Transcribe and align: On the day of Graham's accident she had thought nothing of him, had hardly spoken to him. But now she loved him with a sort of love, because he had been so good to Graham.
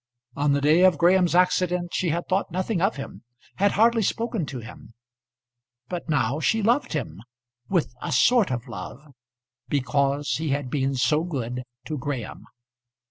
On 0.35 0.53
the 0.53 0.61
day 0.61 0.83
of 0.83 0.97
Graham's 0.97 1.35
accident 1.35 1.93
she 1.93 2.09
had 2.09 2.27
thought 2.27 2.49
nothing 2.49 2.81
of 2.81 2.95
him, 2.95 3.21
had 3.57 3.73
hardly 3.73 4.01
spoken 4.01 4.47
to 4.47 4.57
him. 4.57 4.93
But 5.89 6.09
now 6.09 6.39
she 6.39 6.63
loved 6.63 6.93
him 6.93 7.21
with 7.69 7.93
a 8.01 8.11
sort 8.11 8.49
of 8.49 8.67
love, 8.67 9.13
because 9.69 10.27
he 10.37 10.49
had 10.49 10.71
been 10.71 10.95
so 10.95 11.23
good 11.23 11.61
to 11.85 11.99
Graham. 11.99 12.45